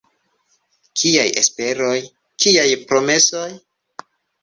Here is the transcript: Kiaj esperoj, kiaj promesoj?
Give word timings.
Kiaj 1.01 1.27
esperoj, 1.43 1.93
kiaj 2.47 2.67
promesoj? 2.91 3.49